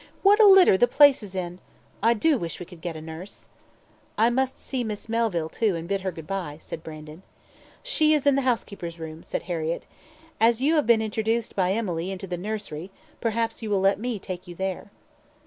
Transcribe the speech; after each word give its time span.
What 0.23 0.39
a 0.39 0.45
litter 0.47 0.79
the 0.79 0.87
place 0.87 1.21
is 1.21 1.35
in! 1.35 1.59
I 2.01 2.15
do 2.15 2.35
wish 2.39 2.59
we 2.59 2.65
could 2.65 2.81
get 2.81 2.95
a 2.95 3.01
nurse." 3.01 3.47
"I 4.17 4.31
must 4.31 4.57
see 4.57 4.83
Miss 4.83 5.07
Melville, 5.07 5.47
too, 5.47 5.75
and 5.75 5.87
bid 5.87 6.01
her 6.01 6.11
goodbye," 6.11 6.57
said 6.59 6.81
Brandon. 6.83 7.21
"She 7.83 8.15
is 8.15 8.25
in 8.25 8.33
the 8.33 8.41
housekeeper's 8.41 8.99
room," 8.99 9.21
said 9.21 9.43
Harriett. 9.43 9.85
"As 10.39 10.59
you 10.59 10.73
have 10.73 10.87
been 10.87 11.03
introduced 11.03 11.55
by 11.55 11.73
Emily 11.73 12.09
into 12.09 12.25
the 12.25 12.35
nursery, 12.35 12.89
perhaps 13.19 13.61
you 13.61 13.69
will 13.69 13.79
let 13.81 13.99
me 13.99 14.17
take 14.17 14.47
you 14.47 14.55
there." 14.55 14.89